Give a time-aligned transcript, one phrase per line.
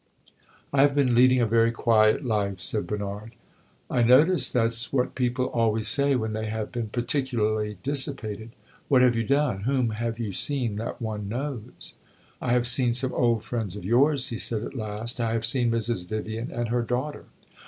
[0.73, 3.35] "I have been leading a very quiet life," said Bernard.
[3.87, 8.49] "I notice that 's what people always say when they have been particularly dissipated.
[8.87, 9.59] What have you done?
[9.59, 12.49] Whom have you seen that one knows?" Bernard was silent a moment.
[12.49, 15.21] "I have seen some old friends of yours," he said at last.
[15.21, 16.09] "I have seen Mrs.
[16.09, 17.25] Vivian and her daughter."